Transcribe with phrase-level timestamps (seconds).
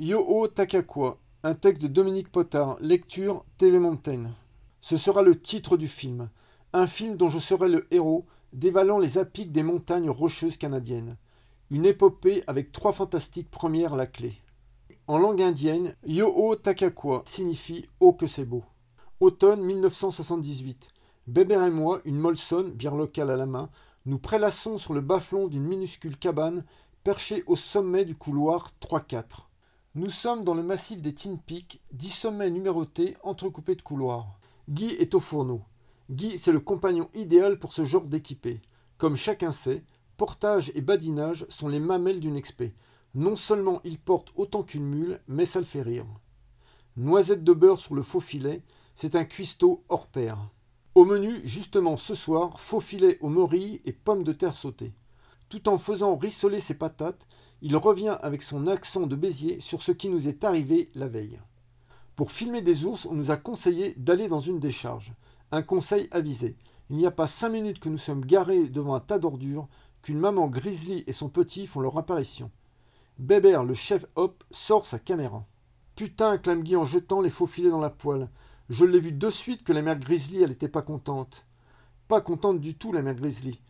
[0.00, 4.30] Yo-O Takakwa, un texte de Dominique Potard, lecture TV Mountain.
[4.80, 6.30] Ce sera le titre du film.
[6.72, 11.16] Un film dont je serai le héros, dévalant les apics des montagnes rocheuses canadiennes.
[11.72, 14.40] Une épopée avec trois fantastiques premières à la clé.
[15.08, 18.62] En langue indienne, Yo-O Takakwa signifie Oh que c'est beau.
[19.18, 20.90] Automne 1978.
[21.26, 23.68] Bébert et moi, une Molson, bière locale à la main,
[24.06, 26.64] nous prélassons sur le bas-flanc d'une minuscule cabane
[27.02, 29.47] perchée au sommet du couloir 3-4.
[29.98, 34.38] Nous sommes dans le massif des Tin Peaks, dix sommets numérotés entrecoupés de couloirs.
[34.68, 35.62] Guy est au fourneau.
[36.08, 38.60] Guy, c'est le compagnon idéal pour ce genre d'équipé.
[38.96, 39.82] Comme chacun sait,
[40.16, 42.74] portage et badinage sont les mamelles d'une expé.
[43.16, 46.06] Non seulement il porte autant qu'une mule, mais ça le fait rire.
[46.96, 48.62] Noisette de beurre sur le faux filet,
[48.94, 50.38] c'est un cuistot hors pair.
[50.94, 54.92] Au menu, justement ce soir, faux filet aux morilles et pommes de terre sautées.
[55.48, 57.26] Tout en faisant rissoler ses patates,
[57.62, 61.40] il revient avec son accent de Béziers sur ce qui nous est arrivé la veille.
[62.16, 65.14] Pour filmer des ours, on nous a conseillé d'aller dans une décharge.
[65.50, 66.56] Un conseil avisé.
[66.90, 69.68] Il n'y a pas cinq minutes que nous sommes garés devant un tas d'ordures
[70.02, 72.50] qu'une maman grizzly et son petit font leur apparition.
[73.18, 75.44] Bébert, le chef hop, sort sa caméra.
[75.96, 78.28] Putain, clame Guy en jetant les faux filets dans la poêle.
[78.68, 81.46] Je l'ai vu de suite que la mère Grizzly, elle n'était pas contente.
[82.06, 83.60] Pas contente du tout, la mère Grizzly.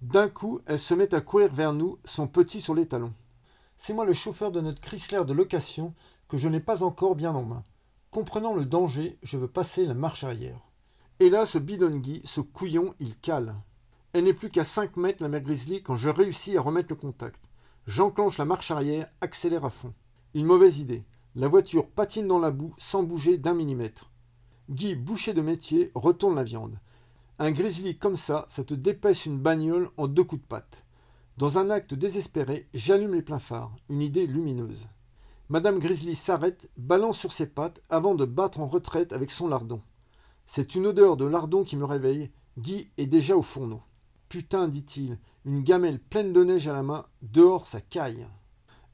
[0.00, 3.14] D'un coup, elle se met à courir vers nous, son petit sur les talons.
[3.76, 5.92] C'est moi le chauffeur de notre Chrysler de location
[6.28, 7.64] que je n'ai pas encore bien en main.
[8.10, 10.60] Comprenant le danger, je veux passer la marche arrière.
[11.18, 13.56] Et là, ce bidongui, ce couillon, il cale.
[14.12, 16.96] Elle n'est plus qu'à 5 mètres, la mère Grizzly, quand je réussis à remettre le
[16.96, 17.50] contact.
[17.86, 19.92] J'enclenche la marche arrière, accélère à fond.
[20.34, 21.04] Une mauvaise idée.
[21.34, 24.10] La voiture patine dans la boue sans bouger d'un millimètre.
[24.70, 26.78] Guy, boucher de métier, retourne la viande.
[27.40, 30.84] Un grizzly comme ça, ça te dépaisse une bagnole en deux coups de patte.
[31.36, 34.88] Dans un acte désespéré, j'allume les pleins phares, une idée lumineuse.
[35.48, 39.80] Madame Grizzly s'arrête, balance sur ses pattes avant de battre en retraite avec son lardon.
[40.46, 42.32] C'est une odeur de lardon qui me réveille.
[42.58, 43.82] Guy est déjà au fourneau.
[44.28, 48.26] Putain, dit-il, une gamelle pleine de neige à la main, dehors ça caille.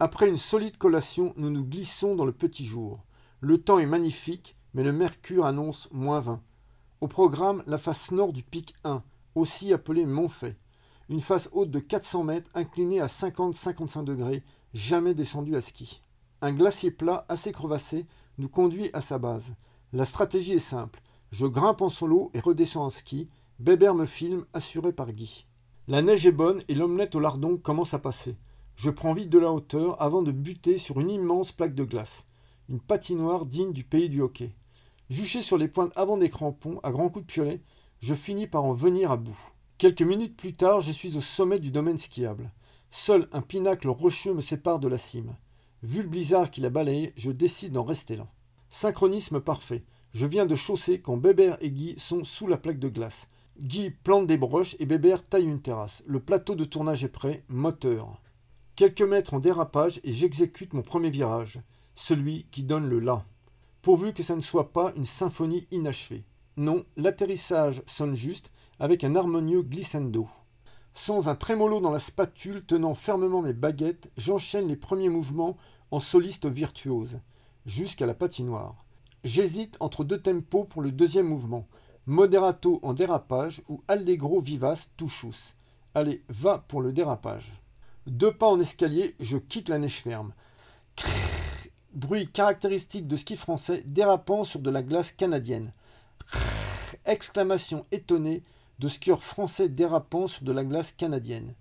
[0.00, 3.05] Après une solide collation, nous nous glissons dans le petit jour.
[3.41, 6.43] Le temps est magnifique, mais le mercure annonce moins 20.
[7.00, 9.03] Au programme, la face nord du pic 1,
[9.34, 10.56] aussi appelé Montfait
[11.09, 16.03] une face haute de 400 mètres inclinée à 50-55 degrés, jamais descendue à ski.
[16.41, 18.06] Un glacier plat assez crevassé
[18.38, 19.55] nous conduit à sa base.
[19.93, 21.00] La stratégie est simple.
[21.31, 23.28] Je grimpe en solo et redescends en ski.
[23.59, 25.47] Bébert me filme, assuré par Guy.
[25.87, 28.37] La neige est bonne et l'omelette au lardon commence à passer.
[28.76, 32.25] Je prends vite de la hauteur avant de buter sur une immense plaque de glace.
[32.69, 34.55] Une patinoire digne du pays du hockey.
[35.10, 37.60] Juché sur les pointes avant des crampons, à grands coups de piolet,
[38.00, 39.38] je finis par en venir à bout.
[39.76, 42.53] Quelques minutes plus tard, je suis au sommet du domaine skiable.
[42.91, 45.37] Seul un pinacle rocheux me sépare de la cime.
[45.82, 48.28] Vu le blizzard qui l'a balayé, je décide d'en rester là.
[48.70, 49.84] Synchronisme parfait.
[50.14, 53.28] Je viens de chausser quand Bébert et Guy sont sous la plaque de glace.
[53.60, 56.03] Guy plante des broches et Bébert taille une terrasse.
[56.06, 58.22] Le plateau de tournage est prêt, moteur.
[58.75, 61.60] Quelques mètres en dérapage et j'exécute mon premier virage,
[61.94, 63.26] celui qui donne le là.
[63.84, 66.25] Pourvu que ça ne soit pas une symphonie inachevée.
[66.56, 68.50] Non, l'atterrissage sonne juste
[68.81, 70.27] avec un harmonieux glissando.
[70.95, 75.59] Sans un trémolo dans la spatule tenant fermement mes baguettes, j'enchaîne les premiers mouvements
[75.91, 77.21] en soliste virtuose,
[77.67, 78.87] jusqu'à la patinoire.
[79.23, 81.69] J'hésite entre deux tempos pour le deuxième mouvement,
[82.06, 85.56] moderato en dérapage ou allegro vivace touchous.
[85.94, 87.53] Allez, va pour le dérapage.
[88.06, 90.33] Deux pas en escalier, je quitte la neige ferme.
[91.94, 95.72] Bruit caractéristique de ski français dérapant sur de la glace canadienne.
[97.05, 98.43] exclamation étonnée
[98.81, 101.55] de skieurs français dérapant sur de la glace canadienne.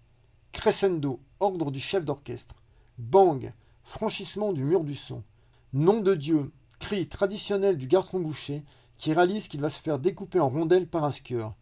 [0.51, 2.55] Crescendo, ordre du chef d'orchestre.
[2.97, 5.23] Bang, franchissement du mur du son.
[5.73, 8.63] Nom de Dieu, cri traditionnel du garçon boucher
[8.97, 11.53] qui réalise qu'il va se faire découper en rondelles par un skieur.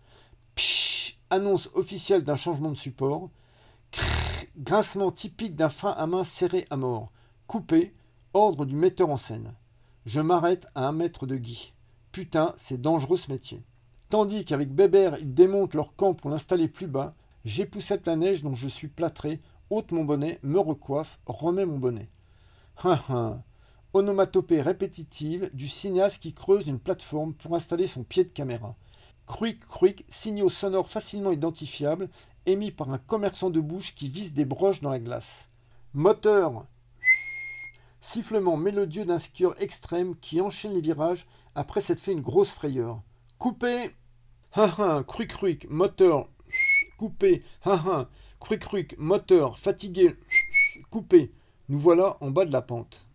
[0.55, 3.29] Psh, annonce officielle d'un changement de support.
[3.91, 7.11] Crrr, grincement typique d'un frein à main serré à mort.
[7.47, 7.93] Coupé,
[8.33, 9.53] ordre du metteur en scène.
[10.05, 11.73] Je m'arrête à un mètre de Guy.
[12.11, 13.63] Putain, c'est dangereux ce métier.
[14.09, 17.15] Tandis qu'avec Bébert, ils démontent leur camp pour l'installer plus bas,
[17.45, 19.39] j'époussette la neige dont je suis plâtré,
[19.69, 22.09] ôte mon bonnet, me recoiffe, remets mon bonnet.
[22.83, 23.41] Hein, hein.
[23.93, 28.75] Onomatopée répétitive du cinéaste qui creuse une plateforme pour installer son pied de caméra.
[29.27, 32.09] Cruic, cruic, signaux sonores facilement identifiables,
[32.45, 35.49] émis par un commerçant de bouche qui vise des broches dans la glace.
[35.93, 36.65] Moteur
[38.01, 43.01] Sifflement mélodieux d'un skieur extrême qui enchaîne les virages après s'être fait une grosse frayeur.
[43.37, 43.91] Coupé
[44.53, 46.27] Ha ha, cruic cruic, moteur,
[46.97, 47.43] coupé.
[47.63, 48.09] Ha ha,
[48.39, 50.15] cruic cruic, moteur, fatigué,
[50.89, 51.31] coupé.
[51.69, 53.07] Nous voilà en bas de la pente.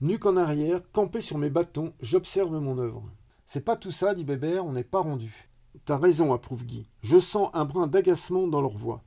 [0.00, 3.04] Nuque en arrière, campé sur mes bâtons, j'observe mon œuvre.
[3.44, 5.48] C'est pas tout ça, dit Bébert, on n'est pas rendu.
[5.84, 6.88] T'as raison, approuve Guy.
[7.02, 9.00] Je sens un brin d'agacement dans leur voix.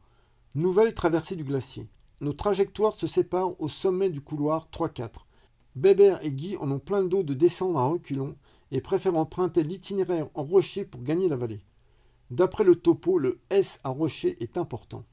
[0.56, 1.90] Nouvelle traversée du glacier.
[2.22, 5.26] Nos trajectoires se séparent au sommet du couloir 3-4.
[5.76, 8.36] Bébert et Guy en ont plein le dos de descendre à reculons
[8.72, 11.62] et préfèrent emprunter l'itinéraire en rocher pour gagner la vallée.
[12.30, 15.06] D'après le topo, le S à rocher est important.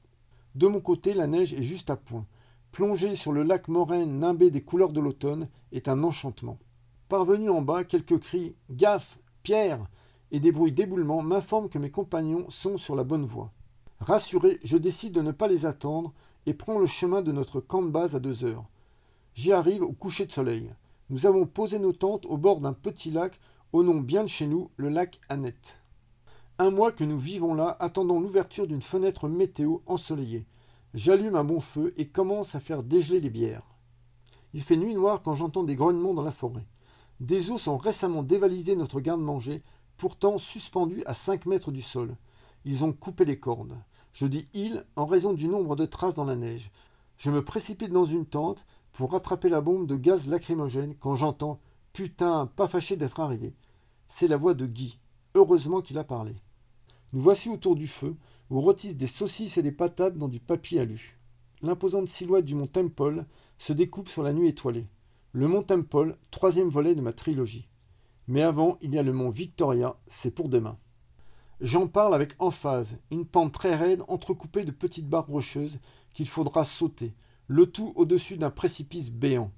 [0.55, 2.25] De mon côté, la neige est juste à point.
[2.71, 6.59] Plonger sur le lac Moraine nimbé des couleurs de l'automne est un enchantement.
[7.07, 9.87] Parvenu en bas, quelques cris Gaffe Pierre
[10.31, 13.53] et des bruits d'éboulement m'informent que mes compagnons sont sur la bonne voie.
[13.99, 16.13] Rassuré, je décide de ne pas les attendre
[16.47, 18.65] et prends le chemin de notre camp de base à deux heures.
[19.35, 20.71] J'y arrive au coucher de soleil.
[21.09, 23.39] Nous avons posé nos tentes au bord d'un petit lac
[23.73, 25.83] au nom bien de chez nous, le lac Annette.
[26.57, 30.45] Un mois que nous vivons là, attendant l'ouverture d'une fenêtre météo ensoleillée.
[30.93, 33.67] J'allume un bon feu et commence à faire dégeler les bières.
[34.53, 36.65] Il fait nuit noire quand j'entends des grognements dans la forêt.
[37.19, 39.63] Des os ont récemment dévalisé notre garde-manger,
[39.97, 42.15] pourtant suspendu à cinq mètres du sol.
[42.63, 43.77] Ils ont coupé les cordes.
[44.19, 46.71] Je dis ils en raison du nombre de traces dans la neige.
[47.17, 51.59] Je me précipite dans une tente pour rattraper la bombe de gaz lacrymogène quand j'entends
[51.93, 53.53] Putain, pas fâché d'être arrivé.
[54.07, 54.97] C'est la voix de Guy.
[55.35, 56.35] Heureusement qu'il a parlé.
[57.13, 58.15] Nous voici autour du feu,
[58.49, 61.19] où rôtissent des saucisses et des patates dans du papier alu.
[61.61, 63.23] L'imposante silhouette du mont Temple
[63.59, 64.87] se découpe sur la nuit étoilée.
[65.31, 67.67] Le mont Temple, troisième volet de ma trilogie.
[68.27, 70.79] Mais avant, il y a le mont Victoria, c'est pour demain.
[71.59, 75.79] J'en parle avec emphase, une pente très raide entrecoupée de petites barres rocheuses
[76.13, 77.15] qu'il faudra sauter,
[77.47, 79.51] le tout au-dessus d'un précipice béant.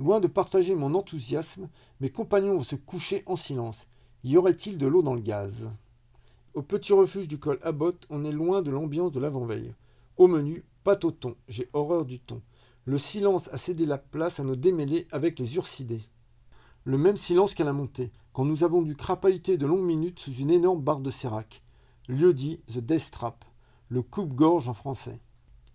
[0.00, 1.68] Loin de partager mon enthousiasme,
[2.00, 3.86] mes compagnons vont se coucher en silence.
[4.24, 5.70] Y aurait-il de l'eau dans le gaz?
[6.54, 9.72] Au petit refuge du col Abbott, on est loin de l'ambiance de l'avant-veille.
[10.16, 11.36] Au menu, pâte au thon.
[11.48, 12.42] J'ai horreur du thon.
[12.86, 15.58] Le silence a cédé la place à nos démêlés avec les.
[16.86, 20.32] Le même silence qu'à la montée, quand nous avons dû crapahuter de longues minutes sous
[20.34, 21.64] une énorme barre de sérac.
[22.06, 23.44] Lieu dit The Death Trap,
[23.88, 25.18] le coupe-gorge en français.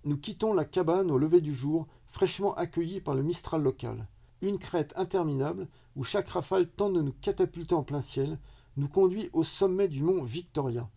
[0.06, 4.08] Nous quittons la cabane au lever du jour, fraîchement accueillis par le Mistral local.
[4.42, 5.68] Une crête interminable,
[5.98, 8.40] où chaque rafale tente de nous catapulter en plein ciel,
[8.78, 10.90] nous conduit au sommet du mont Victoria.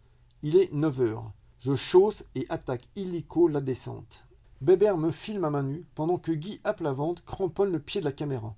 [0.45, 1.33] Il est 9 heures.
[1.59, 4.29] Je chausse et attaque illico la descente.
[4.61, 8.13] Bébert me filme à main nue, pendant que Guy vente, cramponne le pied de la
[8.13, 8.55] caméra.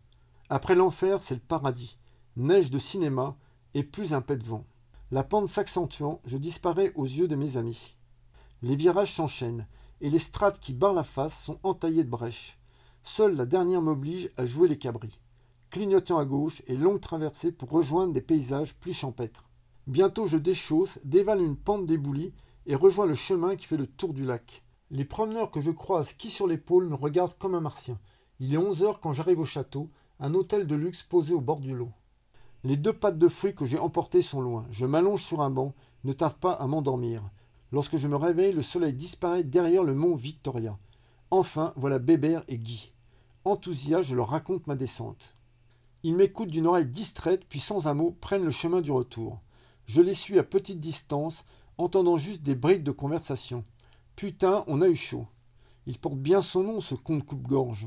[0.48, 1.98] Après l'enfer, c'est le paradis.
[2.36, 3.36] Neige de cinéma
[3.74, 4.64] et plus un pet de vent.
[5.10, 7.96] La pente s'accentuant, je disparais aux yeux de mes amis.
[8.62, 9.66] Les virages s'enchaînent,
[10.00, 12.58] et les strates qui barrent la face sont entaillées de brèches.
[13.02, 15.20] Seule la dernière m'oblige à jouer les cabris.
[15.70, 19.48] Clignotant à gauche et longue traversée pour rejoindre des paysages plus champêtres.
[19.86, 22.32] Bientôt je déchausse, dévale une pente d'éboulis
[22.66, 24.62] et rejoins le chemin qui fait le tour du lac.
[24.90, 27.98] Les promeneurs que je croise qui sur l'épaule me regardent comme un martien.
[28.38, 31.60] Il est onze heures quand j'arrive au château, un hôtel de luxe posé au bord
[31.60, 31.92] du lot.
[32.64, 34.66] Les deux pattes de fruits que j'ai emportées sont loin.
[34.70, 35.74] Je m'allonge sur un banc,
[36.04, 37.22] ne tarde pas à m'endormir.
[37.72, 40.78] Lorsque je me réveille, le soleil disparaît derrière le mont Victoria.
[41.30, 42.92] Enfin, voilà Bébert et Guy.
[43.44, 45.36] Enthousiaste, je leur raconte ma descente.
[46.02, 49.40] Ils m'écoutent d'une oreille distraite, puis sans un mot prennent le chemin du retour.
[49.84, 51.44] Je les suis à petite distance,
[51.78, 53.64] entendant juste des briques de conversation.
[54.14, 55.26] Putain, on a eu chaud.
[55.86, 57.86] Il porte bien son nom, ce con de coupe-gorge.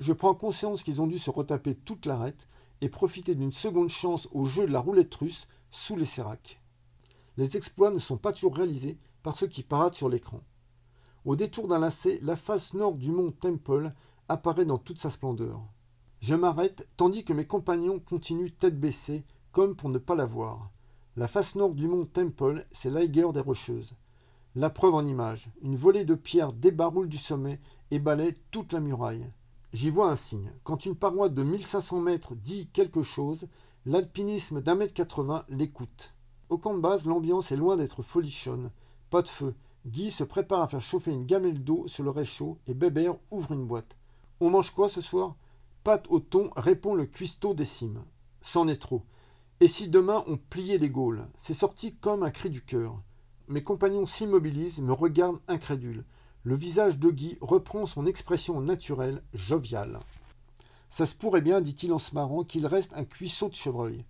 [0.00, 2.48] Je prends conscience qu'ils ont dû se retaper toute l'arête
[2.80, 6.58] et profiter d'une seconde chance au jeu de la roulette russe sous les séracs.
[7.36, 10.40] Les exploits ne sont pas toujours réalisés par ceux qui paradent sur l'écran.
[11.26, 13.92] Au détour d'un lacet, la face nord du mont Temple
[14.28, 15.60] apparaît dans toute sa splendeur.
[16.20, 20.70] Je m'arrête tandis que mes compagnons continuent tête baissée, comme pour ne pas la voir.
[21.16, 23.94] La face nord du mont Temple, c'est l'Aiger des Rocheuses.
[24.54, 28.80] La preuve en image, une volée de pierres débaroule du sommet et balaie toute la
[28.80, 29.30] muraille.
[29.72, 30.52] J'y vois un signe.
[30.64, 33.46] Quand une paroi de 1500 mètres dit quelque chose,
[33.86, 36.14] l'alpinisme d'un mètre quatre-vingts l'écoute.
[36.48, 38.72] Au camp de base, l'ambiance est loin d'être folichonne.
[39.10, 39.54] Pas de feu.
[39.86, 43.52] Guy se prépare à faire chauffer une gamelle d'eau sur le réchaud et Bébert ouvre
[43.52, 43.96] une boîte.
[44.40, 45.36] On mange quoi ce soir?
[45.84, 48.02] Pâte au thon, répond le cuistot des cimes.
[48.42, 49.04] C'en est trop.
[49.60, 51.26] Et si demain on pliait les Gaules?
[51.36, 53.00] C'est sorti comme un cri du cœur.
[53.46, 56.04] Mes compagnons s'immobilisent, me regardent incrédules.
[56.42, 60.00] Le visage de Guy reprend son expression naturelle, joviale.
[60.88, 64.04] Ça se pourrait bien, dit-il en se marrant, qu'il reste un cuisseau de chevreuil.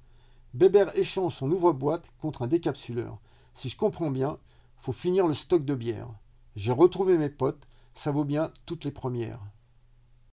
[0.55, 3.19] Bébert échange son ouvre-boîte contre un décapsuleur.
[3.53, 4.39] Si je comprends bien,
[4.79, 6.09] faut finir le stock de bière.
[6.55, 9.41] J'ai retrouvé mes potes, ça vaut bien toutes les premières.